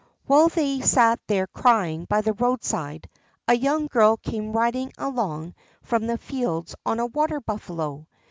[0.25, 3.07] While they sat there crying by the roadside
[3.47, 8.07] a young girl came riding along from the fields on a water buffalo.